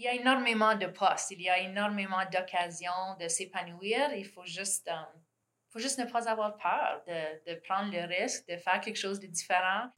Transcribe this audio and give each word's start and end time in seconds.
il 0.00 0.04
y 0.04 0.08
a 0.08 0.14
énormément 0.14 0.74
de 0.74 0.86
postes, 0.86 1.30
il 1.30 1.42
y 1.42 1.50
a 1.50 1.58
énormément 1.58 2.24
d'occasions 2.32 3.16
de 3.20 3.28
s'épanouir. 3.28 4.14
Il 4.16 4.24
faut 4.24 4.46
juste, 4.46 4.88
euh, 4.88 5.18
faut 5.68 5.78
juste 5.78 5.98
ne 5.98 6.06
pas 6.06 6.26
avoir 6.26 6.56
peur 6.56 7.02
de, 7.06 7.52
de 7.52 7.60
prendre 7.60 7.92
le 7.92 8.06
risque, 8.06 8.48
de 8.48 8.56
faire 8.56 8.80
quelque 8.80 8.96
chose 8.96 9.20
de 9.20 9.26
différent. 9.26 9.90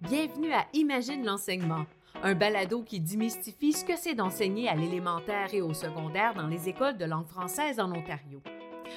Bienvenue 0.00 0.52
à 0.52 0.66
Imagine 0.72 1.24
l'enseignement, 1.24 1.86
un 2.24 2.34
balado 2.34 2.82
qui 2.82 2.98
démystifie 2.98 3.72
ce 3.72 3.84
que 3.84 3.96
c'est 3.96 4.16
d'enseigner 4.16 4.68
à 4.68 4.74
l'élémentaire 4.74 5.54
et 5.54 5.62
au 5.62 5.74
secondaire 5.74 6.34
dans 6.34 6.48
les 6.48 6.68
écoles 6.68 6.98
de 6.98 7.04
langue 7.04 7.28
française 7.28 7.78
en 7.78 7.92
Ontario. 7.92 8.42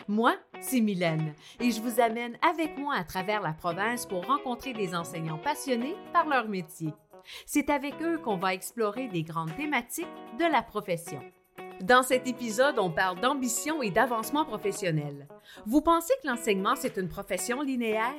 Moi, 0.08 0.36
c'est 0.62 0.82
Mylène 0.82 1.36
et 1.60 1.70
je 1.70 1.80
vous 1.80 2.02
amène 2.02 2.39
avec 2.42 2.76
moi 2.76 2.96
à 2.96 3.04
travers 3.04 3.42
la 3.42 3.54
province 3.54 4.08
pour 4.08 4.26
rencontrer 4.26 4.74
des 4.74 4.96
enseignants 4.96 5.38
passionnés 5.38 5.96
par 6.12 6.26
leur 6.26 6.48
métier. 6.48 6.92
C'est 7.45 7.70
avec 7.70 8.02
eux 8.02 8.18
qu'on 8.18 8.38
va 8.38 8.54
explorer 8.54 9.07
des 9.07 9.23
grandes 9.23 9.55
thématiques 9.55 10.07
de 10.39 10.45
la 10.45 10.61
profession. 10.61 11.21
Dans 11.82 12.01
cet 12.01 12.28
épisode, 12.28 12.79
on 12.79 12.89
parle 12.89 13.19
d'ambition 13.19 13.83
et 13.83 13.92
d'avancement 13.92 14.46
professionnel. 14.46 15.28
Vous 15.68 15.82
pensez 15.82 16.14
que 16.21 16.28
l'enseignement, 16.28 16.75
c'est 16.75 16.97
une 16.97 17.07
profession 17.07 17.61
linéaire? 17.61 18.15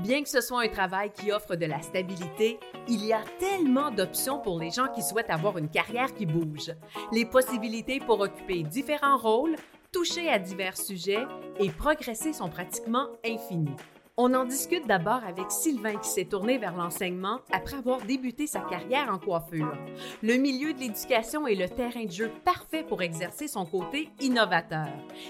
Bien 0.00 0.22
que 0.22 0.28
ce 0.28 0.42
soit 0.42 0.62
un 0.62 0.68
travail 0.68 1.10
qui 1.10 1.32
offre 1.32 1.56
de 1.56 1.64
la 1.64 1.80
stabilité, 1.80 2.60
il 2.88 3.04
y 3.04 3.14
a 3.14 3.22
tellement 3.38 3.90
d'options 3.90 4.40
pour 4.40 4.58
les 4.58 4.70
gens 4.70 4.88
qui 4.88 5.00
souhaitent 5.00 5.30
avoir 5.30 5.56
une 5.56 5.70
carrière 5.70 6.12
qui 6.12 6.26
bouge. 6.26 6.72
Les 7.12 7.24
possibilités 7.24 7.98
pour 7.98 8.20
occuper 8.20 8.62
différents 8.62 9.16
rôles, 9.16 9.56
toucher 9.90 10.28
à 10.28 10.38
divers 10.38 10.76
sujets 10.76 11.24
et 11.58 11.70
progresser 11.70 12.34
sont 12.34 12.50
pratiquement 12.50 13.08
infinies. 13.24 13.76
On 14.18 14.34
en 14.34 14.44
discute 14.44 14.86
d'abord 14.86 15.24
avec 15.24 15.50
Sylvain 15.50 15.96
qui 15.96 16.10
s'est 16.10 16.26
tourné 16.26 16.58
vers 16.58 16.76
l'enseignement 16.76 17.40
après 17.50 17.78
avoir 17.78 18.02
débuté 18.02 18.46
sa 18.46 18.60
carrière 18.60 19.08
en 19.08 19.18
coiffure. 19.18 19.74
Le 20.22 20.34
milieu 20.36 20.74
de 20.74 20.80
l'éducation 20.80 21.46
est 21.46 21.54
le 21.54 21.66
terrain 21.66 22.04
de 22.04 22.10
jeu 22.10 22.30
parfait 22.44 22.84
pour 22.84 23.00
exercer 23.00 23.48
son 23.48 23.64
côté 23.64 24.10
innovateur. 24.20 24.88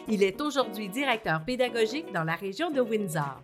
Il 0.08 0.24
est 0.24 0.40
aujourd'hui 0.40 0.88
directeur 0.88 1.44
pédagogique 1.44 2.10
dans 2.10 2.24
la 2.24 2.34
région 2.34 2.72
de 2.72 2.80
Windsor. 2.80 3.40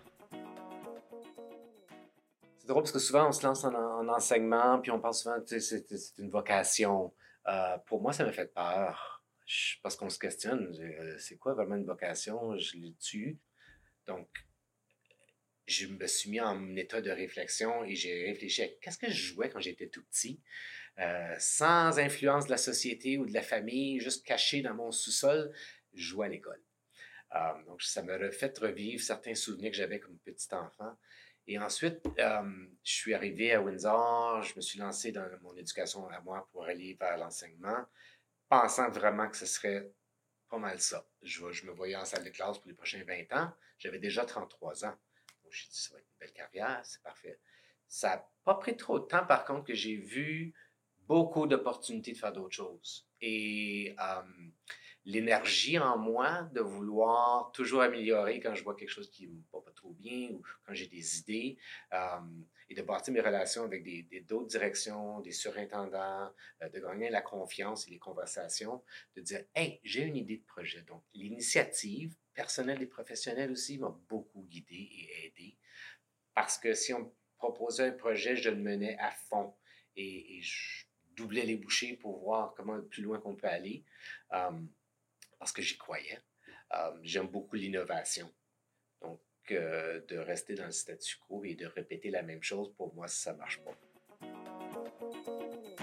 C'est 2.59 2.67
drôle 2.67 2.83
parce 2.83 2.93
que 2.93 2.99
souvent 2.99 3.29
on 3.29 3.33
se 3.33 3.47
lance 3.47 3.63
en, 3.63 4.09
enseignement 4.09 4.81
puis 4.81 4.91
on 4.91 4.99
pense 4.99 5.23
souvent 5.23 5.41
que 5.41 5.61
c'est 5.61 6.19
une 6.19 6.31
vocation. 6.31 7.15
Euh, 7.47 7.79
pour 7.87 8.03
moi, 8.03 8.13
ça 8.13 8.25
me 8.25 8.33
fait 8.33 8.53
peur 8.53 9.23
parce 9.85 9.95
qu'on 9.95 10.11
se 10.11 10.19
questionne, 10.19 10.75
euh, 10.81 11.17
c'est 11.21 11.37
quoi 11.37 11.55
vraiment 11.55 11.77
une 11.77 11.87
vocation? 11.87 12.59
Je 12.59 12.77
l'ai 12.77 12.95
tue. 12.99 13.39
Donc, 14.09 14.27
je 15.69 15.87
me 15.87 16.07
suis 16.07 16.31
mis 16.31 16.41
en 16.41 16.75
état 16.77 17.01
de 17.01 17.11
réflexion 17.11 17.85
et 17.85 17.95
j'ai 17.95 18.25
réfléchi 18.25 18.63
à 18.63 18.69
qu'est-ce 18.81 18.99
que 18.99 19.11
je 19.11 19.35
jouais 19.35 19.51
quand 19.51 19.61
j'étais 19.61 19.89
tout 19.89 20.03
petit, 20.05 20.41
euh, 20.99 21.35
sans 21.39 21.99
influence 21.99 22.47
de 22.47 22.51
la 22.51 22.57
société 22.57 23.19
ou 23.19 23.27
de 23.27 23.35
la 23.35 23.43
famille, 23.43 24.01
juste 24.01 24.27
caché 24.27 24.63
dans 24.63 24.75
mon 24.75 24.91
sous-sol, 24.91 25.53
je 25.93 26.03
jouais 26.03 26.27
à 26.27 26.29
l'école. 26.31 26.63
Euh, 27.35 27.63
donc, 27.67 27.83
ça 27.83 28.03
m'a 28.03 28.31
fait 28.31 28.57
revivre 28.59 29.03
certains 29.03 29.35
souvenirs 29.35 29.71
que 29.71 29.77
j'avais 29.77 30.01
comme 30.01 30.19
petit 30.19 30.49
enfant. 30.55 30.97
Et 31.47 31.59
ensuite, 31.59 32.01
euh, 32.19 32.67
je 32.83 32.93
suis 32.93 33.15
arrivé 33.15 33.53
à 33.53 33.61
Windsor, 33.61 34.43
je 34.43 34.57
me 34.57 34.61
suis 34.63 34.79
lancé 34.79 35.13
dans 35.13 35.29
mon 35.43 35.55
éducation 35.55 36.09
à 36.09 36.21
moi 36.21 36.49
pour 36.53 36.65
aller 36.65 36.97
vers 36.99 37.19
l'enseignement, 37.19 37.85
pensant 38.49 38.91
vraiment 38.91 39.29
que 39.29 39.37
ce 39.37 39.47
serait 39.47 39.91
pas 40.49 40.59
mal 40.59 40.81
ça. 40.81 41.07
Je, 41.23 41.53
je 41.53 41.67
me 41.67 41.73
voyais 41.73 41.97
en 41.97 42.07
salle 42.07 42.25
de 42.25 42.31
classe 42.31 42.59
pour 42.59 42.69
les 42.69 42.75
prochains 42.75 43.05
20 43.07 43.33
ans. 43.39 43.53
J'avais 43.79 43.99
déjà 43.99 44.25
33 44.25 44.87
ans. 44.87 44.97
J'ai 45.51 45.69
dit, 45.69 45.79
ça 45.79 45.95
va 45.95 46.01
être 46.01 46.07
une 46.07 46.19
belle 46.21 46.33
carrière, 46.33 46.81
c'est 46.85 47.03
parfait. 47.03 47.39
Ça 47.87 48.09
n'a 48.09 48.29
pas 48.45 48.55
pris 48.55 48.77
trop 48.77 48.99
de 48.99 49.07
temps, 49.07 49.27
par 49.27 49.45
contre, 49.45 49.65
que 49.65 49.75
j'ai 49.75 49.97
vu 49.97 50.55
beaucoup 51.07 51.47
d'opportunités 51.47 52.13
de 52.13 52.19
faire 52.19 52.33
d'autres 52.33 52.55
choses. 52.55 53.09
Et 53.21 53.97
euh, 53.99 54.23
l'énergie 55.05 55.79
en 55.79 55.97
moi 55.97 56.43
de 56.53 56.61
vouloir 56.61 57.51
toujours 57.53 57.81
améliorer 57.81 58.41
quand 58.41 58.55
je 58.55 58.63
vois 58.63 58.77
quelque 58.77 58.91
chose 58.91 59.11
qui 59.11 59.27
ne 59.27 59.41
va 59.51 59.61
pas 59.63 59.73
trop 59.73 59.93
bien 59.93 60.31
ou 60.33 60.43
quand 60.67 60.75
j'ai 60.75 60.87
des 60.87 61.19
idées 61.19 61.57
euh, 61.95 62.21
et 62.69 62.75
de 62.75 62.83
bâtir 62.83 63.15
mes 63.15 63.23
relations 63.23 63.65
avec 63.65 63.83
d'autres 64.27 64.47
directions, 64.47 65.21
des 65.21 65.33
surintendants, 65.33 66.31
euh, 66.63 66.69
de 66.69 66.79
gagner 66.79 67.09
la 67.09 67.23
confiance 67.23 67.89
et 67.89 67.91
les 67.91 67.99
conversations, 67.99 68.83
de 69.17 69.23
dire 69.23 69.45
Hey, 69.55 69.81
j'ai 69.83 70.03
une 70.03 70.17
idée 70.17 70.37
de 70.37 70.45
projet. 70.45 70.83
Donc, 70.83 71.03
l'initiative 71.15 72.15
personnelle 72.39 72.81
et 72.81 72.87
professionnelle 72.87 73.51
aussi 73.51 73.79
m'a 73.79 73.91
beaucoup 74.09 74.45
guidé 74.49 74.77
et 74.77 75.27
aidé 75.27 75.59
parce 76.39 76.57
que 76.57 76.73
si 76.73 76.95
on 76.95 77.13
proposait 77.37 77.89
un 77.89 77.91
projet, 77.91 78.37
je 78.37 78.49
le 78.51 78.63
menais 78.71 78.97
à 79.01 79.11
fond 79.11 79.57
et, 79.97 80.41
je 80.41 80.85
doublais 81.17 81.45
les 81.45 81.57
bouchées 81.57 81.97
pour 81.97 82.21
voir 82.21 82.55
comment 82.55 82.81
plus 82.81 83.03
loin 83.03 83.19
qu'on 83.19 83.35
peut 83.35 83.49
aller. 83.49 83.85
Euh, 84.35 84.53
parce 85.41 85.51
que 85.51 85.63
j'y 85.63 85.77
croyais. 85.77 86.21
Euh, 86.75 86.97
j'aime 87.03 87.27
beaucoup 87.27 87.57
l'innovation. 87.57 88.33
Donc, 89.03 89.21
euh, 89.51 90.01
de 90.07 90.17
rester 90.17 90.55
dans 90.55 90.67
le 90.67 90.71
statu 90.71 91.17
quo 91.27 91.43
et 91.43 91.57
de 91.57 91.67
répéter 91.67 92.11
la 92.11 92.23
même 92.23 92.45
chose, 92.45 92.73
pour 92.77 92.95
moi, 92.95 93.09
ça 93.09 93.33
ne 93.33 93.39
marche 93.39 93.59
pas. 93.65 93.77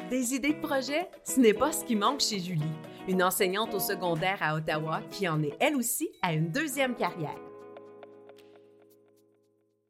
Des 0.10 0.36
idées 0.36 0.54
de 0.54 0.62
projet, 0.62 1.10
ce 1.24 1.40
n'est 1.40 1.56
pas 1.56 1.72
ce 1.72 1.84
qui 1.84 1.96
manque 1.96 2.20
chez 2.20 2.40
Julie, 2.40 2.62
une 3.08 3.24
enseignante 3.24 3.74
au 3.74 3.80
secondaire 3.80 4.38
à 4.40 4.56
Ottawa 4.56 5.02
qui 5.10 5.28
en 5.28 5.42
est 5.42 5.58
elle 5.60 5.76
aussi 5.76 6.08
à 6.22 6.34
une 6.34 6.52
deuxième 6.52 6.96
carrière. 6.96 7.36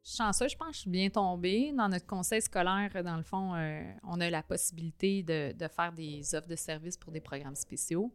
Chanceux, 0.02 0.48
je 0.48 0.56
pense 0.56 0.74
je 0.74 0.80
suis 0.80 0.90
bien 0.90 1.10
tombée. 1.10 1.70
Dans 1.76 1.90
notre 1.90 2.06
conseil 2.06 2.40
scolaire, 2.40 3.04
dans 3.04 3.18
le 3.18 3.22
fond, 3.22 3.54
euh, 3.56 3.82
on 4.04 4.18
a 4.22 4.30
la 4.30 4.42
possibilité 4.42 5.22
de, 5.22 5.52
de, 5.52 5.68
faire 5.68 5.92
des 5.92 6.34
offres 6.34 6.48
de 6.48 6.56
services 6.56 6.96
pour 6.96 7.12
des 7.12 7.20
programmes 7.20 7.54
spéciaux. 7.54 8.10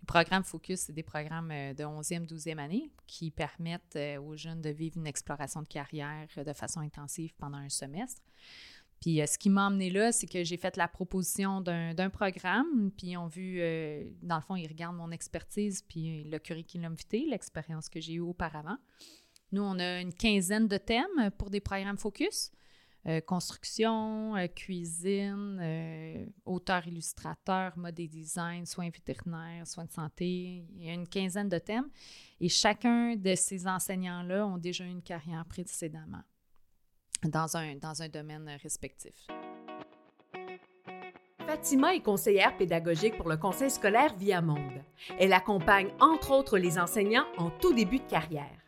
Les 0.00 0.06
programmes 0.06 0.44
Focus, 0.44 0.80
c'est 0.80 0.92
des 0.94 1.02
programmes 1.02 1.50
euh, 1.50 1.74
de 1.74 1.84
11e, 1.84 2.26
12e 2.26 2.58
année 2.58 2.90
qui 3.06 3.30
permettent 3.30 3.96
euh, 3.96 4.18
aux 4.22 4.36
jeunes 4.36 4.62
de 4.62 4.70
vivre 4.70 4.96
une 4.96 5.06
exploration 5.06 5.60
de 5.60 5.68
carrière 5.68 6.28
de 6.34 6.52
façon 6.54 6.80
intensive 6.80 7.34
pendant 7.36 7.58
un 7.58 7.68
semestre. 7.68 8.22
Puis 9.02 9.20
ce 9.26 9.36
qui 9.36 9.50
m'a 9.50 9.66
emmené 9.66 9.90
là, 9.90 10.12
c'est 10.12 10.26
que 10.26 10.44
j'ai 10.44 10.56
fait 10.56 10.78
la 10.78 10.88
proposition 10.88 11.60
d'un 11.60 12.08
programme, 12.08 12.90
puis 12.96 13.08
ils 13.08 13.16
ont 13.18 13.26
vu, 13.26 13.58
dans 14.22 14.36
le 14.36 14.42
fond, 14.42 14.56
ils 14.56 14.68
regardent 14.68 14.96
mon 14.96 15.10
expertise, 15.10 15.82
puis 15.82 16.22
le 16.22 16.38
curriculum 16.38 16.94
vitae, 16.94 17.28
l'expérience 17.28 17.88
que 17.88 18.00
j'ai 18.00 18.14
eue 18.14 18.20
auparavant. 18.20 18.78
Nous, 19.50 19.62
on 19.62 19.78
a 19.80 20.00
une 20.00 20.14
quinzaine 20.14 20.68
de 20.68 20.78
thèmes 20.78 21.30
pour 21.36 21.50
des 21.50 21.60
programmes 21.60 21.98
focus. 21.98 22.52
Euh, 23.08 23.20
construction, 23.20 24.36
euh, 24.36 24.46
cuisine, 24.46 25.58
euh, 25.60 26.24
auteur-illustrateur, 26.44 27.76
mode 27.76 27.98
et 27.98 28.06
design, 28.06 28.64
soins 28.64 28.90
vétérinaires, 28.90 29.66
soins 29.66 29.86
de 29.86 29.90
santé. 29.90 30.64
Il 30.76 30.84
y 30.84 30.88
a 30.88 30.92
une 30.92 31.08
quinzaine 31.08 31.48
de 31.48 31.58
thèmes. 31.58 31.88
Et 32.40 32.48
chacun 32.48 33.16
de 33.16 33.34
ces 33.34 33.66
enseignants-là 33.66 34.46
ont 34.46 34.56
déjà 34.56 34.84
une 34.84 35.02
carrière 35.02 35.44
précédemment 35.46 36.22
dans 37.28 37.56
un, 37.56 37.76
dans 37.76 38.02
un 38.02 38.08
domaine 38.08 38.50
respectif. 38.62 39.14
Fatima 41.46 41.94
est 41.94 42.00
conseillère 42.00 42.56
pédagogique 42.56 43.16
pour 43.16 43.28
le 43.28 43.36
conseil 43.36 43.70
scolaire 43.70 44.14
Via 44.16 44.40
Monde. 44.40 44.82
Elle 45.18 45.32
accompagne 45.32 45.92
entre 46.00 46.30
autres 46.30 46.56
les 46.56 46.78
enseignants 46.78 47.26
en 47.36 47.50
tout 47.50 47.74
début 47.74 47.98
de 47.98 48.08
carrière. 48.08 48.58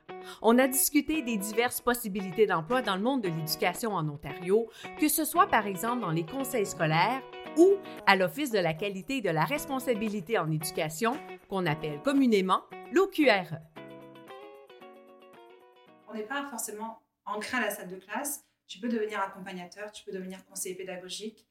On 0.42 0.58
a 0.58 0.66
discuté 0.66 1.22
des 1.22 1.36
diverses 1.36 1.80
possibilités 1.80 2.46
d'emploi 2.46 2.82
dans 2.82 2.96
le 2.96 3.02
monde 3.02 3.22
de 3.22 3.28
l'éducation 3.28 3.92
en 3.92 4.08
Ontario, 4.08 4.68
que 4.98 5.08
ce 5.08 5.24
soit 5.24 5.46
par 5.46 5.66
exemple 5.66 6.00
dans 6.00 6.10
les 6.10 6.26
conseils 6.26 6.66
scolaires 6.66 7.22
ou 7.56 7.74
à 8.06 8.16
l'Office 8.16 8.50
de 8.50 8.58
la 8.58 8.74
qualité 8.74 9.18
et 9.18 9.22
de 9.22 9.30
la 9.30 9.44
responsabilité 9.44 10.38
en 10.38 10.50
éducation, 10.50 11.16
qu'on 11.48 11.66
appelle 11.66 12.02
communément 12.02 12.62
l'OQRE. 12.92 13.58
On 16.08 16.14
n'est 16.14 16.22
pas 16.22 16.44
forcément 16.50 16.98
ancré 17.26 17.56
à 17.56 17.60
la 17.60 17.70
salle 17.70 17.88
de 17.88 17.96
classe. 17.96 18.44
Tu 18.66 18.78
peux 18.78 18.88
devenir 18.88 19.20
accompagnateur, 19.20 19.92
tu 19.92 20.04
peux 20.04 20.12
devenir 20.12 20.44
conseiller 20.46 20.74
pédagogique. 20.74 21.46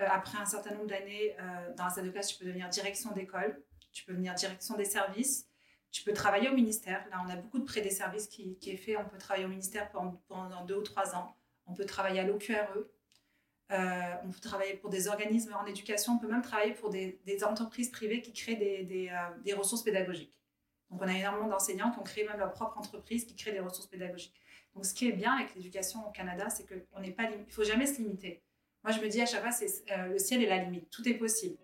Euh, 0.00 0.06
après 0.08 0.38
un 0.38 0.46
certain 0.46 0.74
nombre 0.74 0.86
d'années 0.86 1.36
euh, 1.38 1.74
dans 1.74 1.84
la 1.84 1.90
salle 1.90 2.06
de 2.06 2.10
classe, 2.10 2.28
tu 2.28 2.38
peux 2.38 2.46
devenir 2.46 2.68
direction 2.68 3.12
d'école, 3.12 3.62
tu 3.92 4.04
peux 4.04 4.12
devenir 4.12 4.34
direction 4.34 4.76
des 4.76 4.84
services. 4.84 5.48
Tu 5.92 6.02
peux 6.02 6.12
travailler 6.12 6.48
au 6.48 6.54
ministère. 6.54 7.06
Là, 7.10 7.22
on 7.24 7.30
a 7.30 7.36
beaucoup 7.36 7.60
de 7.60 7.64
prêts 7.64 7.80
des 7.80 7.90
services 7.90 8.26
qui, 8.26 8.58
est 8.66 8.76
fait. 8.76 8.96
On 8.96 9.04
peut 9.04 9.16
travailler 9.16 9.46
au 9.46 9.48
ministère 9.48 9.92
pendant, 9.92 10.64
deux 10.64 10.74
ou 10.74 10.82
trois 10.82 11.14
ans. 11.14 11.36
On 11.66 11.74
peut 11.74 11.84
travailler 11.84 12.18
à 12.18 12.24
l'OQRE. 12.24 12.88
Euh, 13.70 14.14
on 14.24 14.30
peut 14.30 14.40
travailler 14.40 14.74
pour 14.74 14.90
des 14.90 15.06
organismes 15.06 15.54
en 15.54 15.64
éducation. 15.66 16.14
On 16.14 16.18
peut 16.18 16.26
même 16.26 16.42
travailler 16.42 16.74
pour 16.74 16.90
des, 16.90 17.44
entreprises 17.44 17.90
privées 17.90 18.22
qui 18.22 18.32
créent 18.32 18.56
des, 18.56 18.82
des, 19.44 19.52
ressources 19.52 19.84
pédagogiques. 19.84 20.36
Donc, 20.90 21.00
on 21.00 21.06
a 21.06 21.16
énormément 21.16 21.46
d'enseignants 21.46 21.92
qui 21.92 22.00
ont 22.00 22.02
créé 22.02 22.26
même 22.26 22.38
leur 22.38 22.52
propre 22.52 22.76
entreprise 22.76 23.24
qui 23.24 23.36
crée 23.36 23.52
des 23.52 23.60
ressources 23.60 23.86
pédagogiques. 23.86 24.34
Donc, 24.74 24.84
ce 24.84 24.94
qui 24.94 25.08
est 25.08 25.12
bien 25.12 25.32
avec 25.32 25.54
l'éducation 25.54 26.06
au 26.06 26.10
Canada, 26.10 26.48
c'est 26.50 26.66
qu'on 26.66 27.00
n'est 27.00 27.12
pas, 27.12 27.24
il 27.30 27.52
faut 27.52 27.64
jamais 27.64 27.86
se 27.86 28.00
limiter. 28.00 28.42
Moi, 28.82 28.92
je 28.92 29.00
me 29.00 29.08
dis 29.08 29.20
à 29.20 29.26
chaque 29.26 29.40
fois, 29.40 29.52
c'est 29.52 29.84
euh, 29.92 30.08
le 30.08 30.18
ciel 30.18 30.42
est 30.42 30.48
la 30.48 30.58
limite. 30.58 30.90
Tout 30.90 31.08
est 31.08 31.14
possible. 31.14 31.56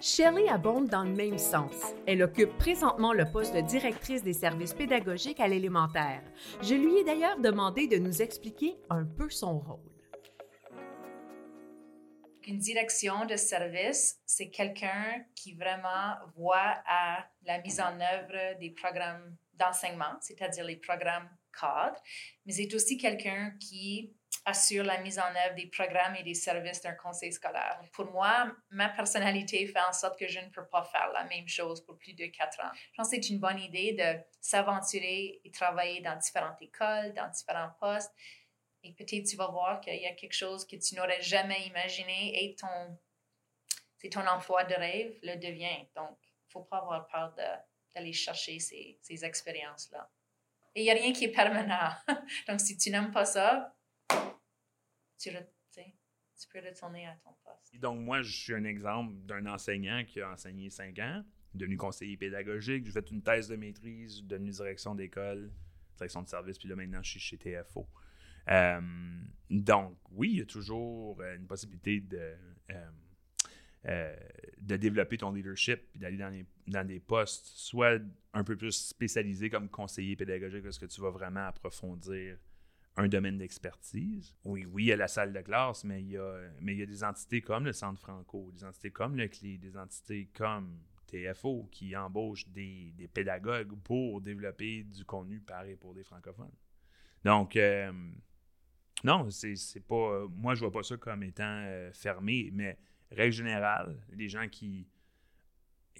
Shelley 0.00 0.48
abonde 0.48 0.88
dans 0.88 1.04
le 1.04 1.12
même 1.12 1.38
sens. 1.38 1.94
Elle 2.06 2.22
occupe 2.22 2.58
présentement 2.58 3.12
le 3.12 3.24
poste 3.24 3.54
de 3.54 3.60
directrice 3.60 4.24
des 4.24 4.32
services 4.32 4.74
pédagogiques 4.74 5.38
à 5.38 5.46
l'élémentaire. 5.46 6.22
Je 6.60 6.74
lui 6.74 6.96
ai 6.96 7.04
d'ailleurs 7.04 7.38
demandé 7.38 7.86
de 7.86 7.98
nous 7.98 8.20
expliquer 8.20 8.76
un 8.90 9.04
peu 9.04 9.30
son 9.30 9.60
rôle. 9.60 9.78
Une 12.48 12.58
direction 12.58 13.24
de 13.26 13.36
service, 13.36 14.20
c'est 14.26 14.50
quelqu'un 14.50 15.24
qui 15.36 15.54
vraiment 15.54 16.16
voit 16.34 16.82
à 16.86 17.24
la 17.46 17.60
mise 17.60 17.80
en 17.80 17.94
œuvre 18.00 18.58
des 18.58 18.70
programmes 18.70 19.36
d'enseignement, 19.54 20.16
c'est-à-dire 20.20 20.64
les 20.64 20.76
programmes 20.76 21.28
cadres, 21.58 22.00
mais 22.46 22.52
c'est 22.52 22.72
aussi 22.74 22.96
quelqu'un 22.96 23.54
qui 23.60 24.14
assure 24.44 24.84
la 24.84 24.98
mise 25.00 25.18
en 25.18 25.30
œuvre 25.46 25.54
des 25.54 25.66
programmes 25.66 26.16
et 26.16 26.22
des 26.22 26.34
services 26.34 26.80
d'un 26.80 26.94
conseil 26.94 27.32
scolaire. 27.32 27.80
Pour 27.92 28.10
moi, 28.10 28.50
ma 28.70 28.88
personnalité 28.88 29.66
fait 29.66 29.80
en 29.88 29.92
sorte 29.92 30.18
que 30.18 30.26
je 30.26 30.40
ne 30.40 30.48
peux 30.48 30.66
pas 30.66 30.82
faire 30.82 31.10
la 31.12 31.24
même 31.24 31.46
chose 31.46 31.84
pour 31.84 31.96
plus 31.96 32.14
de 32.14 32.26
quatre 32.26 32.60
ans. 32.60 32.70
Je 32.74 32.96
pense 32.96 33.10
que 33.10 33.16
c'est 33.16 33.28
une 33.28 33.38
bonne 33.38 33.60
idée 33.60 33.92
de 33.92 34.20
s'aventurer 34.40 35.40
et 35.44 35.50
travailler 35.50 36.00
dans 36.00 36.16
différentes 36.16 36.60
écoles, 36.60 37.12
dans 37.14 37.28
différents 37.28 37.70
postes. 37.78 38.12
Et 38.82 38.92
peut-être 38.94 39.26
tu 39.28 39.36
vas 39.36 39.46
voir 39.46 39.80
qu'il 39.80 40.00
y 40.00 40.06
a 40.06 40.14
quelque 40.14 40.34
chose 40.34 40.66
que 40.66 40.76
tu 40.76 40.96
n'aurais 40.96 41.22
jamais 41.22 41.66
imaginé 41.66 42.44
et 42.44 42.56
ton, 42.56 42.98
c'est 43.98 44.08
ton 44.08 44.26
emploi 44.26 44.64
de 44.64 44.74
rêve 44.74 45.14
le 45.22 45.36
devient. 45.36 45.86
Donc, 45.94 46.18
il 46.20 46.48
ne 46.48 46.50
faut 46.50 46.64
pas 46.64 46.78
avoir 46.78 47.06
peur 47.06 47.32
d'aller 47.94 48.12
chercher 48.12 48.58
ces, 48.58 48.98
ces 49.02 49.24
expériences-là. 49.24 50.10
Et 50.74 50.80
il 50.80 50.84
n'y 50.84 50.90
a 50.90 50.94
rien 50.94 51.12
qui 51.12 51.24
est 51.24 51.32
permanent. 51.32 51.90
Donc, 52.48 52.60
si 52.60 52.76
tu 52.76 52.90
n'aimes 52.90 53.10
pas 53.10 53.24
ça, 53.24 53.76
tu, 55.18 55.30
tu 55.30 56.48
peux 56.48 56.60
retourner 56.60 57.06
à 57.06 57.14
ton 57.16 57.30
poste. 57.44 57.76
Donc, 57.78 58.00
moi, 58.00 58.22
je 58.22 58.32
suis 58.32 58.54
un 58.54 58.64
exemple 58.64 59.14
d'un 59.26 59.46
enseignant 59.46 60.04
qui 60.04 60.20
a 60.20 60.30
enseigné 60.30 60.70
cinq 60.70 60.98
ans, 60.98 61.22
devenu 61.54 61.76
conseiller 61.76 62.16
pédagogique, 62.16 62.86
j'ai 62.86 62.92
fait 62.92 63.10
une 63.10 63.22
thèse 63.22 63.48
de 63.48 63.56
maîtrise, 63.56 64.24
devenu 64.24 64.50
direction 64.50 64.94
d'école, 64.94 65.52
direction 65.96 66.22
de 66.22 66.28
service, 66.28 66.58
puis 66.58 66.68
là, 66.68 66.76
maintenant, 66.76 67.02
je 67.02 67.10
suis 67.10 67.20
chez 67.20 67.38
TFO. 67.38 67.86
Euh, 68.48 68.80
donc, 69.50 69.98
oui, 70.10 70.30
il 70.32 70.38
y 70.38 70.42
a 70.42 70.46
toujours 70.46 71.20
euh, 71.20 71.36
une 71.36 71.46
possibilité 71.46 72.00
de, 72.00 72.34
euh, 72.70 72.90
de 73.84 74.76
développer 74.76 75.18
ton 75.18 75.32
leadership 75.32 75.80
et 75.94 75.98
d'aller 75.98 76.16
dans, 76.16 76.32
dans, 76.68 76.86
des 76.86 77.00
postes, 77.00 77.46
soit 77.46 78.00
un 78.32 78.44
peu 78.44 78.56
plus 78.56 78.72
spécialisés 78.72 79.50
comme 79.50 79.68
conseiller 79.68 80.16
pédagogique, 80.16 80.62
parce 80.62 80.78
que 80.78 80.86
tu 80.86 81.00
vas 81.00 81.10
vraiment 81.10 81.46
approfondir 81.46 82.38
un 82.96 83.08
domaine 83.08 83.38
d'expertise. 83.38 84.34
Oui, 84.44 84.66
oui, 84.66 84.84
il 84.84 84.86
y 84.86 84.92
a 84.92 84.96
la 84.96 85.08
salle 85.08 85.32
de 85.32 85.40
classe, 85.40 85.84
mais 85.84 86.02
il 86.02 86.10
y 86.10 86.16
a, 86.16 86.40
mais 86.60 86.74
il 86.74 86.78
y 86.78 86.82
a 86.82 86.86
des 86.86 87.02
entités 87.02 87.40
comme 87.40 87.64
le 87.64 87.72
Centre 87.72 87.98
Franco, 87.98 88.50
des 88.52 88.64
entités 88.64 88.90
comme 88.90 89.16
le 89.16 89.28
CLI, 89.28 89.58
des 89.58 89.76
entités 89.76 90.28
comme 90.34 90.78
TFO 91.06 91.68
qui 91.70 91.96
embauchent 91.96 92.48
des, 92.48 92.92
des 92.96 93.08
pédagogues 93.08 93.74
pour 93.82 94.20
développer 94.20 94.84
du 94.84 95.04
contenu 95.04 95.40
par 95.40 95.64
et 95.64 95.76
pour 95.76 95.94
des 95.94 96.04
francophones. 96.04 96.52
Donc, 97.24 97.56
euh, 97.56 97.92
non, 99.04 99.28
c'est 99.30 99.86
pas. 99.86 100.26
Moi, 100.28 100.54
je 100.54 100.60
vois 100.60 100.72
pas 100.72 100.82
ça 100.82 100.96
comme 100.96 101.22
étant 101.22 101.44
euh, 101.44 101.92
fermé, 101.92 102.50
mais 102.52 102.78
règle 103.16 103.32
générale, 103.32 104.00
les 104.12 104.28
gens 104.28 104.48
qui, 104.48 104.88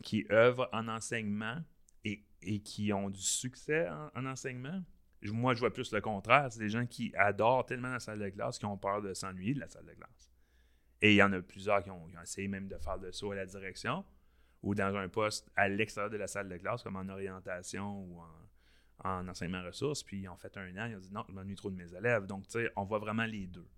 qui 0.02 0.26
œuvrent 0.30 0.68
en 0.72 0.88
enseignement 0.88 1.62
et, 2.04 2.24
et 2.42 2.60
qui 2.60 2.92
ont 2.92 3.10
du 3.10 3.20
succès 3.20 3.88
en 4.14 4.26
enseignement, 4.26 4.82
moi, 5.30 5.54
je 5.54 5.60
vois 5.60 5.72
plus 5.72 5.92
le 5.92 6.00
contraire. 6.00 6.50
C'est 6.50 6.58
des 6.58 6.68
gens 6.68 6.86
qui 6.86 7.12
adorent 7.16 7.64
tellement 7.64 7.92
la 7.92 8.00
salle 8.00 8.18
de 8.18 8.28
classe 8.30 8.58
qu'ils 8.58 8.66
ont 8.66 8.76
peur 8.76 9.02
de 9.02 9.14
s'ennuyer 9.14 9.54
de 9.54 9.60
la 9.60 9.68
salle 9.68 9.86
de 9.86 9.92
classe. 9.92 10.32
Et 11.00 11.12
il 11.12 11.16
y 11.16 11.22
en 11.22 11.32
a 11.32 11.40
plusieurs 11.40 11.82
qui 11.82 11.90
ont, 11.90 12.08
essayé 12.22 12.48
même 12.48 12.68
de 12.68 12.78
faire 12.78 12.98
de 12.98 13.10
saut 13.10 13.32
à 13.32 13.36
la 13.36 13.46
direction 13.46 14.04
ou 14.62 14.74
dans 14.74 14.94
un 14.94 15.08
poste 15.08 15.50
à 15.56 15.68
l'extérieur 15.68 16.10
de 16.10 16.16
la 16.16 16.26
salle 16.26 16.48
de 16.48 16.56
classe, 16.56 16.82
comme 16.82 16.96
en 16.96 17.08
orientation 17.08 18.04
ou 18.04 18.20
en, 18.20 19.10
en 19.10 19.28
enseignement 19.28 19.62
ressources. 19.62 20.02
Puis, 20.02 20.20
ils 20.20 20.28
ont 20.28 20.36
fait 20.36 20.56
un 20.56 20.76
an, 20.76 20.86
ils 20.86 20.96
ont 20.96 21.00
dit 21.00 21.12
non, 21.12 21.24
je 21.28 21.34
m'ennuie 21.34 21.56
trop 21.56 21.70
de 21.70 21.76
mes 21.76 21.92
élèves. 21.94 22.26
Donc, 22.26 22.46
tu 22.46 22.60
sais, 22.60 22.72
on 22.76 22.84
voit 22.84 22.98
vraiment 22.98 23.24
les 23.24 23.46
deux. 23.46 23.68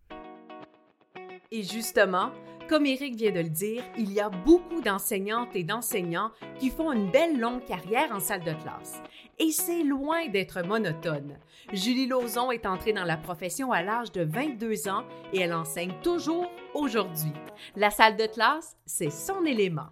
Et 1.50 1.62
justement, 1.62 2.30
comme 2.68 2.86
Eric 2.86 3.16
vient 3.16 3.30
de 3.30 3.40
le 3.40 3.50
dire, 3.50 3.84
il 3.98 4.10
y 4.12 4.20
a 4.20 4.30
beaucoup 4.30 4.80
d'enseignantes 4.80 5.54
et 5.54 5.64
d'enseignants 5.64 6.30
qui 6.58 6.70
font 6.70 6.92
une 6.92 7.10
belle 7.10 7.38
longue 7.38 7.64
carrière 7.64 8.10
en 8.12 8.20
salle 8.20 8.42
de 8.42 8.54
classe. 8.54 9.02
Et 9.38 9.50
c'est 9.50 9.82
loin 9.82 10.28
d'être 10.28 10.62
monotone. 10.62 11.38
Julie 11.72 12.06
Lauzon 12.06 12.50
est 12.50 12.64
entrée 12.64 12.94
dans 12.94 13.04
la 13.04 13.18
profession 13.18 13.72
à 13.72 13.82
l'âge 13.82 14.12
de 14.12 14.22
22 14.22 14.88
ans 14.88 15.04
et 15.32 15.40
elle 15.40 15.52
enseigne 15.52 15.94
toujours 16.02 16.50
aujourd'hui. 16.72 17.32
La 17.76 17.90
salle 17.90 18.16
de 18.16 18.26
classe, 18.26 18.76
c'est 18.86 19.10
son 19.10 19.44
élément. 19.44 19.90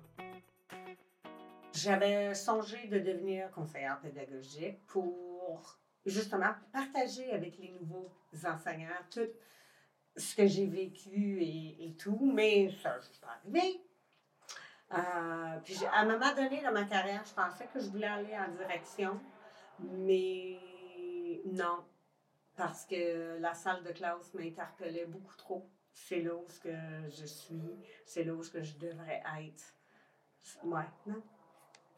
J'avais 1.75 2.35
songé 2.35 2.87
de 2.89 2.99
devenir 2.99 3.51
conseillère 3.51 4.01
pédagogique 4.01 4.79
pour 4.87 5.79
justement 6.07 6.53
partager 6.73 7.31
avec 7.33 7.59
les 7.59 7.71
nouveaux 7.71 8.11
enseignants 8.45 8.89
toutes 9.11 9.35
ce 10.17 10.37
que 10.37 10.47
j'ai 10.47 10.67
vécu 10.67 11.43
et, 11.43 11.97
tout, 11.99 12.31
mais 12.35 12.71
ça, 12.83 12.99
je 13.01 13.07
suis 13.07 13.25
arrivé. 13.25 13.81
Euh, 14.93 15.59
puis 15.65 15.79
à 15.87 16.01
un 16.01 16.05
moment 16.05 16.35
donné 16.35 16.63
dans 16.63 16.73
ma 16.73 16.85
carrière, 16.85 17.25
je 17.25 17.33
pensais 17.33 17.67
que 17.73 17.81
je 17.81 17.89
voulais 17.89 18.07
aller 18.07 18.37
en 18.37 18.53
direction, 18.55 19.19
mais 19.79 20.59
non, 21.47 21.85
parce 22.57 22.85
que 22.85 23.39
la 23.41 23.55
salle 23.55 23.83
de 23.85 23.93
classe 23.93 24.35
m'interpellait 24.35 25.07
beaucoup 25.07 25.37
trop. 25.37 25.69
C'est 25.95 26.21
là 26.21 26.35
où 26.35 26.47
que 26.63 26.71
je 27.09 27.27
suis, 27.27 27.63
c'est 28.05 28.25
là 28.25 28.35
où 28.35 28.41
que 28.41 28.63
je 28.63 28.77
devrais 28.79 29.23
être. 29.41 29.65
Ouais, 30.65 30.89
non, 31.07 31.23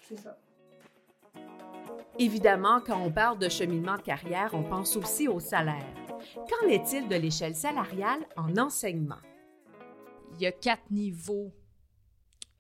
c'est 0.01 0.19
ça. 0.19 0.37
Évidemment, 2.19 2.81
quand 2.81 3.01
on 3.01 3.11
parle 3.11 3.39
de 3.39 3.49
cheminement 3.49 3.97
de 3.97 4.03
carrière, 4.03 4.51
on 4.53 4.63
pense 4.63 4.97
aussi 4.97 5.27
au 5.27 5.41
salaire. 5.41 6.04
Qu'en 6.35 6.69
est-il 6.69 7.09
de 7.09 7.17
l'échelle 7.17 7.57
salariale 7.57 8.27
en 8.37 8.57
enseignement? 8.57 9.21
Il 10.35 10.43
y 10.43 10.47
a 10.47 10.53
quatre 10.53 10.91
niveaux 10.91 11.53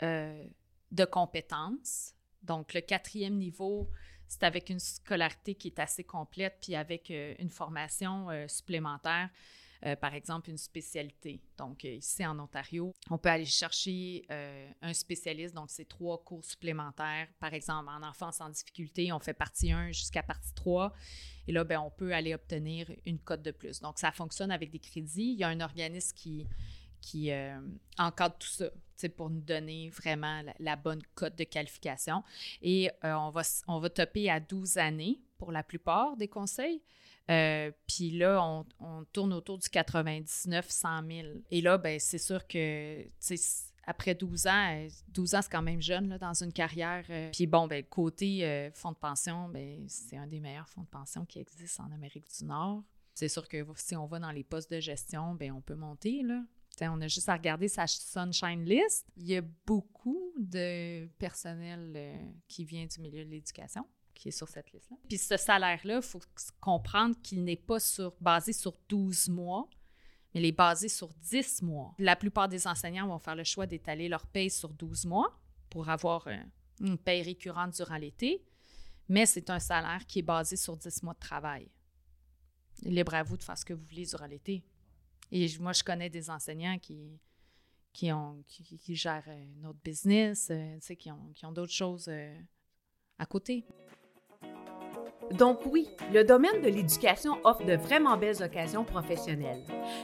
euh, 0.02 0.44
de 0.90 1.04
compétences. 1.04 2.14
Donc, 2.42 2.74
le 2.74 2.80
quatrième 2.80 3.36
niveau, 3.36 3.88
c'est 4.28 4.42
avec 4.42 4.70
une 4.70 4.78
scolarité 4.78 5.54
qui 5.54 5.68
est 5.68 5.78
assez 5.78 6.04
complète, 6.04 6.58
puis 6.60 6.74
avec 6.74 7.10
euh, 7.10 7.34
une 7.38 7.50
formation 7.50 8.30
euh, 8.30 8.46
supplémentaire. 8.48 9.30
Euh, 9.84 9.96
par 9.96 10.14
exemple, 10.14 10.50
une 10.50 10.58
spécialité. 10.58 11.40
Donc, 11.58 11.84
euh, 11.84 11.94
ici 11.94 12.24
en 12.24 12.38
Ontario, 12.38 12.94
on 13.10 13.18
peut 13.18 13.28
aller 13.28 13.44
chercher 13.44 14.24
euh, 14.30 14.70
un 14.80 14.94
spécialiste, 14.94 15.54
donc 15.54 15.70
c'est 15.70 15.86
trois 15.86 16.22
cours 16.22 16.44
supplémentaires. 16.44 17.28
Par 17.38 17.52
exemple, 17.52 17.90
en 17.90 18.02
enfance 18.02 18.40
en 18.40 18.48
difficulté, 18.48 19.12
on 19.12 19.18
fait 19.18 19.34
partie 19.34 19.72
1 19.72 19.92
jusqu'à 19.92 20.22
partie 20.22 20.54
3. 20.54 20.92
Et 21.46 21.52
là, 21.52 21.64
ben, 21.64 21.80
on 21.80 21.90
peut 21.90 22.14
aller 22.14 22.34
obtenir 22.34 22.90
une 23.04 23.18
cote 23.18 23.42
de 23.42 23.50
plus. 23.50 23.80
Donc, 23.80 23.98
ça 23.98 24.12
fonctionne 24.12 24.50
avec 24.50 24.70
des 24.70 24.78
crédits. 24.78 25.32
Il 25.32 25.38
y 25.38 25.44
a 25.44 25.48
un 25.48 25.60
organisme 25.60 26.16
qui, 26.16 26.46
qui 27.02 27.30
encadre 27.98 28.36
tout 28.38 28.48
ça 28.48 28.70
pour 29.16 29.28
nous 29.28 29.42
donner 29.42 29.90
vraiment 29.90 30.42
la, 30.58 30.76
bonne 30.76 31.02
cote 31.14 31.36
de 31.36 31.44
qualification. 31.44 32.24
Et 32.62 32.90
on, 33.02 33.28
va, 33.28 33.42
on 33.68 33.78
va 33.78 33.90
topper 33.90 34.30
à 34.30 34.40
12 34.40 34.78
années 34.78 35.20
pour 35.36 35.52
la 35.52 35.62
plupart 35.62 36.16
des 36.16 36.28
conseils. 36.28 36.80
Euh, 37.30 37.70
puis 37.86 38.10
là, 38.10 38.64
on, 38.80 39.04
tourne 39.12 39.32
autour 39.32 39.58
du 39.58 39.68
99 39.68 40.68
100 40.68 41.06
000. 41.06 41.28
Et 41.50 41.60
là, 41.60 41.78
ben, 41.78 41.98
c'est 41.98 42.18
sûr 42.18 42.46
que, 42.46 43.04
après 43.86 44.14
12 44.14 44.46
ans, 44.46 44.86
12 45.08 45.34
ans, 45.34 45.42
c'est 45.42 45.50
quand 45.50 45.62
même 45.62 45.80
jeune 45.80 46.08
là, 46.08 46.18
dans 46.18 46.42
une 46.42 46.52
carrière. 46.52 47.04
Euh. 47.10 47.30
puis 47.32 47.46
bon, 47.46 47.66
ben, 47.66 47.82
côté 47.84 48.44
euh, 48.44 48.70
fonds 48.72 48.92
de 48.92 48.96
pension, 48.96 49.48
ben, 49.48 49.84
c'est 49.88 50.16
un 50.16 50.26
des 50.26 50.40
meilleurs 50.40 50.68
fonds 50.68 50.82
de 50.82 50.88
pension 50.88 51.24
qui 51.24 51.38
existent 51.38 51.84
en 51.84 51.92
Amérique 51.92 52.26
du 52.38 52.44
Nord. 52.44 52.82
C'est 53.14 53.28
sûr 53.28 53.48
que 53.48 53.64
si 53.76 53.96
on 53.96 54.06
va 54.06 54.18
dans 54.18 54.32
les 54.32 54.44
postes 54.44 54.70
de 54.70 54.80
gestion, 54.80 55.34
ben, 55.34 55.52
on 55.52 55.60
peut 55.60 55.76
monter. 55.76 56.22
Là. 56.22 56.42
on 56.82 57.00
a 57.00 57.08
juste 57.08 57.28
à 57.28 57.34
regarder 57.34 57.68
sa 57.68 57.86
Sunshine 57.86 58.64
List. 58.64 59.06
Il 59.16 59.26
y 59.26 59.36
a 59.36 59.42
beaucoup 59.66 60.32
de 60.36 61.06
personnel 61.18 62.18
qui 62.48 62.64
vient 62.64 62.86
du 62.86 63.00
milieu 63.00 63.24
de 63.24 63.30
l'éducation 63.30 63.86
qui 64.14 64.28
est 64.28 64.32
sur 64.32 64.48
cette 64.48 64.72
liste-là. 64.72 64.96
Puis 65.08 65.18
ce 65.18 65.36
salaire-là, 65.36 65.96
il 65.96 66.02
faut 66.02 66.20
comprendre 66.60 67.14
qu'il 67.22 67.44
n'est 67.44 67.56
pas 67.56 67.80
sur, 67.80 68.14
basé 68.20 68.52
sur 68.52 68.74
12 68.88 69.28
mois, 69.28 69.68
mais 70.32 70.40
il 70.40 70.46
est 70.46 70.52
basé 70.52 70.88
sur 70.88 71.08
10 71.08 71.62
mois. 71.62 71.94
La 71.98 72.16
plupart 72.16 72.48
des 72.48 72.66
enseignants 72.66 73.06
vont 73.06 73.18
faire 73.18 73.36
le 73.36 73.44
choix 73.44 73.66
d'étaler 73.66 74.08
leur 74.08 74.26
paye 74.26 74.50
sur 74.50 74.70
12 74.70 75.06
mois 75.06 75.38
pour 75.70 75.88
avoir 75.88 76.26
euh, 76.28 76.36
une 76.80 76.98
paye 76.98 77.22
récurrente 77.22 77.74
durant 77.74 77.96
l'été, 77.96 78.44
mais 79.08 79.26
c'est 79.26 79.50
un 79.50 79.58
salaire 79.60 80.06
qui 80.06 80.20
est 80.20 80.22
basé 80.22 80.56
sur 80.56 80.76
10 80.76 81.02
mois 81.02 81.14
de 81.14 81.18
travail. 81.18 81.68
Libre 82.82 83.14
à 83.14 83.22
vous 83.22 83.36
de 83.36 83.42
faire 83.42 83.58
ce 83.58 83.64
que 83.64 83.74
vous 83.74 83.84
voulez 83.84 84.06
durant 84.06 84.26
l'été. 84.26 84.64
Et 85.30 85.46
moi, 85.58 85.72
je 85.72 85.82
connais 85.82 86.10
des 86.10 86.30
enseignants 86.30 86.78
qui, 86.78 87.18
qui, 87.92 88.08
gèrent 88.94 89.28
un 89.28 89.64
autre 89.68 89.78
business, 89.84 90.48
euh, 90.50 90.78
qui 90.98 91.10
ont, 91.10 91.32
qui 91.34 91.46
ont 91.46 91.52
d'autres 91.52 91.72
choses 91.72 92.06
euh, 92.08 92.38
à 93.18 93.26
côté. 93.26 93.64
Donc 95.32 95.60
oui, 95.66 95.88
le 96.12 96.22
domaine 96.22 96.60
de 96.60 96.68
l'éducation 96.68 97.38
offre 97.44 97.64
de 97.64 97.76
vraiment 97.76 98.16
belles 98.16 98.42
occasions 98.42 98.84
professionnelles, 98.84 99.62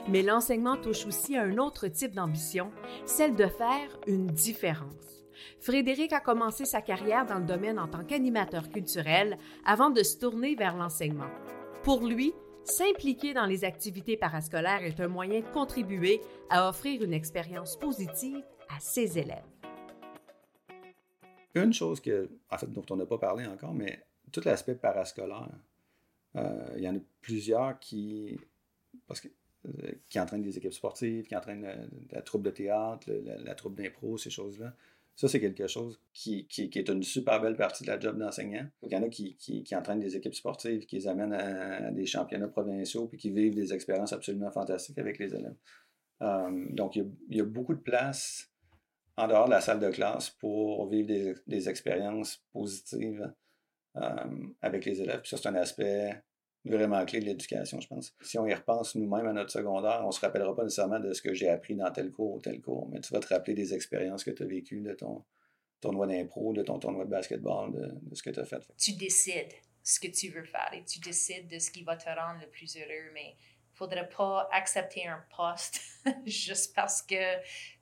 mais 0.09 0.23
l'enseignement 0.23 0.77
touche 0.77 1.07
aussi 1.07 1.37
à 1.37 1.43
un 1.43 1.59
autre 1.59 1.89
type 1.89 2.15
d'ambition, 2.15 2.71
celle 3.05 3.35
de 3.37 3.47
faire 3.47 3.99
une 4.07 4.27
différence. 4.27 5.25
Frédéric 5.61 6.13
a 6.13 6.21
commencé 6.21 6.65
sa 6.65 6.81
carrière 6.81 7.27
dans 7.27 7.39
le 7.39 7.45
domaine 7.45 7.79
en 7.79 7.87
tant 7.87 8.03
qu'animateur 8.03 8.71
culturel 8.71 9.39
avant 9.65 9.91
de 9.91 10.03
se 10.03 10.19
tourner 10.19 10.55
vers 10.55 10.77
l'enseignement. 10.77 11.31
Pour 11.83 12.07
lui, 12.07 12.33
s'impliquer 12.65 13.35
dans 13.35 13.47
les 13.47 13.65
activités 13.65 14.17
parascolaires 14.17 14.83
est 14.83 15.01
un 15.01 15.09
moyen 15.09 15.41
de 15.41 15.49
contribuer 15.49 16.21
à 16.49 16.69
offrir 16.69 17.03
une 17.03 17.13
expérience 17.13 17.77
positive 17.77 18.43
à 18.75 18.81
ses 18.81 19.19
élèves. 19.19 19.45
Une 21.55 21.73
chose 21.73 22.01
que, 22.01 22.31
en 22.51 22.59
fait, 22.59 22.73
dont 22.73 22.85
on 22.91 22.97
n'a 22.97 23.07
pas 23.07 23.19
parlé 23.19 23.47
encore, 23.47 23.75
mais 23.75 24.01
tout 24.31 24.43
l'aspect 24.45 24.75
parascolaire, 24.75 25.49
euh, 26.37 26.67
il 26.77 26.83
y 26.83 26.89
en 26.89 26.97
a 26.97 27.01
plusieurs 27.21 27.79
qui, 27.81 28.39
parce 29.07 29.21
que, 29.21 29.29
euh, 29.67 29.93
entraînent 30.17 30.43
des 30.43 30.57
équipes 30.57 30.73
sportives, 30.73 31.27
qui 31.27 31.37
entraînent 31.37 31.65
euh, 31.65 31.87
la, 32.11 32.23
troupe 32.23 32.43
de 32.43 32.51
théâtre, 32.51 33.11
la, 33.45 33.55
troupe 33.55 33.75
d'impro, 33.75 34.17
ces 34.17 34.31
choses-là. 34.31 34.75
Ça, 35.17 35.29
c'est 35.29 35.41
quelque 35.41 35.67
chose 35.67 36.01
qui, 36.15 36.47
qui, 36.47 36.71
est 36.75 36.89
une 36.89 37.03
super 37.03 37.43
belle 37.43 37.57
partie 37.57 37.85
de 37.85 37.89
la 37.89 38.01
job 38.01 38.17
d'enseignant. 38.17 38.67
Il 38.83 38.93
y 38.93 38.97
en 38.97 39.03
a 39.03 39.09
qui, 39.09 39.37
qui, 39.37 39.77
entraînent 39.77 40.01
des 40.01 40.17
équipes 40.17 40.35
sportives, 40.35 40.87
qui 40.87 40.97
les 40.97 41.09
amènent 41.09 41.35
à, 41.35 41.91
des 41.91 42.07
championnats 42.07 42.49
provinciaux, 42.49 43.07
puis 43.07 43.19
qui 43.19 43.31
vivent 43.31 43.55
des 43.55 43.75
expériences 43.75 44.15
absolument 44.15 44.51
fantastiques 44.51 44.99
avec 44.99 45.19
les 45.19 45.35
élèves. 45.35 45.57
donc, 46.71 46.97
il 46.97 47.11
y, 47.29 47.41
a, 47.41 47.45
beaucoup 47.45 47.75
de 47.75 47.81
place 47.81 48.51
en 49.19 49.29
dehors 49.29 49.45
de 49.45 49.51
la 49.51 49.61
salle 49.61 49.81
de 49.81 49.91
classe 49.91 50.31
pour 50.31 50.89
vivre 50.89 51.37
des, 51.47 51.69
expériences 51.69 52.43
positives 52.53 53.31
avec 53.95 54.85
les 54.85 55.01
élèves. 55.01 55.21
Puis 55.21 55.31
ça, 55.31 55.37
c'est 55.37 55.49
un 55.49 55.55
aspect 55.55 56.23
vraiment 56.65 57.05
clé 57.07 57.21
de 57.21 57.25
l'éducation, 57.27 57.81
je 57.81 57.89
pense. 57.89 58.15
Si 58.21 58.39
on 58.39 58.47
y 58.47 58.55
repense 58.55 58.95
nous-mêmes 58.95 59.27
à 59.27 59.33
notre 59.33 59.51
secondaire, 59.51 60.01
on 60.03 60.09
ne 60.09 60.13
se 60.13 60.21
rappellera 60.21 60.55
pas 60.55 60.65
nécessairement 60.65 61.01
de 61.01 61.13
ce 61.13 61.23
que 61.23 61.33
j'ai 61.33 61.49
appris 61.49 61.75
dans 61.75 61.91
tel 61.91 62.11
cours 62.11 62.35
ou 62.35 62.41
tel 62.41 62.61
cours, 62.61 62.89
mais 62.91 63.01
tu 63.01 63.13
vas 63.13 63.21
te 63.21 63.29
rappeler 63.29 63.55
des 63.55 63.75
expériences 63.75 64.25
que 64.25 64.31
tu 64.31 64.43
as 64.43 64.47
vécues 64.47 64.81
de 64.81 64.93
ton 64.93 65.25
tournoi 65.81 66.07
d'impro, 66.07 66.53
de 66.53 66.63
ton 66.63 66.79
tournoi 66.79 67.05
de 67.05 67.11
basketball, 67.11 67.73
de, 67.73 68.15
ce 68.15 68.23
que 68.23 68.31
tu 68.31 68.41
as 68.41 68.45
fait. 68.45 68.63
Tu 68.77 68.93
décides 68.93 69.53
ce 69.83 69.99
que 69.99 70.09
tu 70.09 70.29
veux 70.29 70.45
faire 70.45 70.71
et 70.75 70.85
tu 70.85 71.01
décides 71.01 71.49
de 71.49 71.59
ce 71.59 71.71
qui 71.71 71.83
va 71.83 71.97
te 71.97 72.05
rendre 72.05 72.41
le 72.41 72.49
plus 72.49 72.77
heureux, 72.77 73.11
mais 73.15 73.35
il 73.73 73.77
faudrait 73.77 74.09
pas 74.09 74.47
accepter 74.53 75.07
un 75.07 75.25
poste 75.35 75.81
juste 76.27 76.75
parce 76.75 77.01
que 77.01 77.15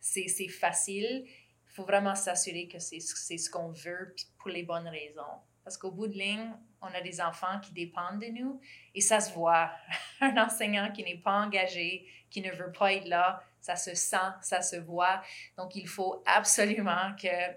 c'est 0.01 0.49
facile. 0.49 1.27
Faut 1.79 1.85
vraiment 1.85 2.17
s'assurer 2.17 2.67
que 2.67 2.81
c'est 2.81 2.99
ce 2.99 3.49
qu'on 3.49 3.69
veut 3.69 4.13
pour 4.37 4.51
les 4.51 4.65
bonnes 4.65 4.89
raisons. 4.89 5.39
Parce 5.63 5.79
qu'au 5.79 5.93
bout 5.93 6.09
de 6.09 6.15
ligne, 6.15 6.53
on 6.83 6.89
a 6.89 7.01
des 7.01 7.21
enfants 7.21 7.61
qui 7.61 7.71
dépendent 7.71 8.19
de 8.21 8.27
nous 8.27 8.61
et 8.97 9.01
ça 9.01 9.21
se 9.21 9.33
voit. 9.33 9.71
Un 10.21 10.37
enseignant 10.39 10.91
qui 10.91 11.05
n'est 11.05 11.19
pas 11.19 11.39
engagé, 11.39 12.05
qui 12.31 12.41
ne 12.41 12.51
veut 12.51 12.73
pas 12.73 12.95
être 12.95 13.07
là, 13.07 13.45
ça 13.61 13.77
se 13.77 13.95
sent, 13.95 14.17
ça 14.43 14.61
se 14.61 14.75
voit. 14.75 15.23
Donc, 15.57 15.77
il 15.77 15.87
faut 15.87 16.21
absolument 16.27 17.15
que, 17.15 17.53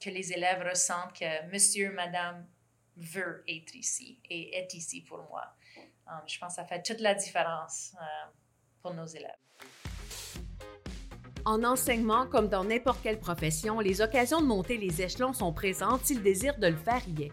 que 0.00 0.10
les 0.10 0.32
élèves 0.32 0.62
ressentent 0.62 1.18
que 1.18 1.50
monsieur, 1.50 1.90
madame 1.90 2.46
veut 2.96 3.42
être 3.48 3.74
ici 3.74 4.20
et 4.30 4.56
est 4.58 4.74
ici 4.74 5.00
pour 5.00 5.24
moi. 5.24 5.42
Um, 6.06 6.22
je 6.24 6.38
pense 6.38 6.54
que 6.54 6.62
ça 6.62 6.66
fait 6.66 6.82
toute 6.84 7.00
la 7.00 7.14
différence 7.14 7.96
euh, 8.00 8.30
pour 8.80 8.94
nos 8.94 9.06
élèves. 9.06 9.45
En 11.46 11.62
enseignement, 11.62 12.26
comme 12.26 12.48
dans 12.48 12.64
n'importe 12.64 12.98
quelle 13.04 13.20
profession, 13.20 13.78
les 13.78 14.00
occasions 14.00 14.40
de 14.40 14.46
monter 14.46 14.78
les 14.78 15.00
échelons 15.00 15.32
sont 15.32 15.52
présentes 15.52 16.00
si 16.02 16.16
le 16.16 16.20
désir 16.20 16.58
de 16.58 16.66
le 16.66 16.74
faire 16.74 17.02
y 17.06 17.22
est. 17.22 17.32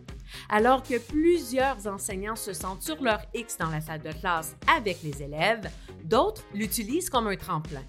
Alors 0.50 0.84
que 0.84 1.00
plusieurs 1.00 1.88
enseignants 1.88 2.36
se 2.36 2.54
sentent 2.54 2.84
sur 2.84 3.02
leur 3.02 3.24
X 3.34 3.58
dans 3.58 3.72
la 3.72 3.82
salle 3.82 4.04
de 4.04 4.12
classe 4.12 4.56
avec 4.78 5.02
les 5.02 5.24
élèves, 5.24 5.68
d'autres 6.04 6.44
l'utilisent 6.54 7.10
comme 7.10 7.26
un 7.26 7.36
tremplin. 7.36 7.82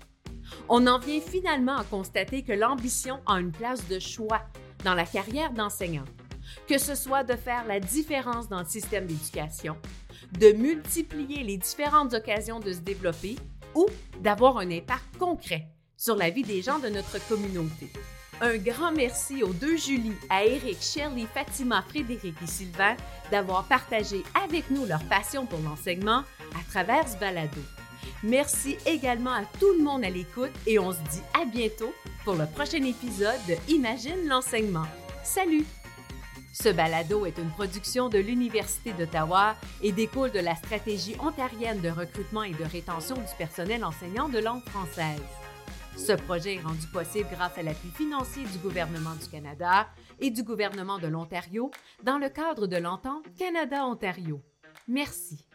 On 0.71 0.87
en 0.87 0.99
vient 0.99 1.21
finalement 1.21 1.77
à 1.77 1.85
constater 1.85 2.43
que 2.43 2.55
l'ambition 2.55 3.21
a 3.27 3.39
une 3.39 3.53
place 3.53 3.87
de 3.87 3.99
choix 3.99 4.41
dans 4.83 4.95
la 4.95 5.05
carrière 5.05 5.53
d'enseignant, 5.53 6.07
que 6.67 6.79
ce 6.79 6.95
soit 6.95 7.25
de 7.25 7.37
faire 7.37 7.67
la 7.67 7.81
différence 7.81 8.49
dans 8.49 8.61
le 8.61 8.67
système 8.67 9.05
d'éducation, 9.05 9.77
de 10.41 10.53
multiplier 10.53 11.43
les 11.43 11.59
différentes 11.59 12.15
occasions 12.15 12.61
de 12.61 12.73
se 12.73 12.81
développer 12.81 13.37
ou 13.75 13.85
d'avoir 14.23 14.57
un 14.57 14.71
impact 14.71 15.19
concret 15.19 15.69
sur 15.97 16.17
la 16.17 16.31
vie 16.31 16.43
des 16.43 16.63
gens 16.63 16.79
de 16.79 16.89
notre 16.89 17.19
communauté. 17.29 17.91
Un 18.41 18.57
grand 18.59 18.93
merci 18.93 19.43
aux 19.43 19.53
deux 19.53 19.77
Julie, 19.77 20.17
à 20.29 20.45
Eric, 20.45 20.79
Shirley, 20.81 21.27
Fatima, 21.33 21.83
Frédéric 21.89 22.35
et 22.43 22.47
Sylvain 22.47 22.97
d'avoir 23.31 23.65
partagé 23.65 24.23
avec 24.45 24.71
nous 24.71 24.87
leur 24.87 25.05
passion 25.05 25.47
pour 25.47 25.61
l'enseignement 25.61 26.25
à 26.55 26.71
travers 26.71 27.09
ce 27.09 27.17
balado. 27.17 27.61
Merci 28.23 28.77
également 28.87 29.33
à 29.33 29.45
tout 29.61 29.73
le 29.79 29.85
monde 29.85 30.05
à 30.05 30.11
l'écoute 30.11 30.53
et 30.67 30.79
on 30.79 30.93
se 30.93 30.99
dit 31.11 31.23
à 31.41 31.45
bientôt 31.45 31.93
pour 32.25 32.35
le 32.35 32.47
prochain 32.47 32.83
épisode 32.83 33.39
de 33.49 33.55
Imagine 33.73 34.27
l'enseignement. 34.27 34.87
Salut! 35.23 35.65
Ce 36.53 36.69
balado 36.69 37.27
est 37.27 37.39
une 37.39 37.51
production 37.51 38.09
de 38.09 38.19
l'Université 38.19 38.93
d'Ottawa 38.93 39.57
et 39.83 39.93
découle 39.93 40.31
de 40.31 40.39
la 40.39 40.55
stratégie 40.55 41.17
ontarienne 41.19 41.81
de 41.81 41.89
recrutement 41.89 42.45
et 42.45 42.53
de 42.53 42.65
rétention 42.65 43.17
du 43.17 43.35
personnel 43.37 43.85
enseignant 43.85 44.29
de 44.29 44.39
langue 44.39 44.65
française. 44.69 45.21
Ce 45.97 46.13
projet 46.13 46.57
est 46.57 46.61
rendu 46.61 46.87
possible 46.89 47.29
grâce 47.31 47.57
à 47.57 47.63
l'appui 47.63 47.89
financier 47.89 48.45
du 48.45 48.59
gouvernement 48.59 49.15
du 49.15 49.29
Canada 49.29 49.89
et 50.21 50.31
du 50.31 50.43
gouvernement 50.43 50.99
de 50.99 51.07
l'Ontario 51.07 51.71
dans 52.03 52.19
le 52.19 52.29
cadre 52.29 52.67
de 52.67 52.77
l'entente 52.77 53.25
Canada-Ontario. 53.39 54.41
Merci. 54.87 55.47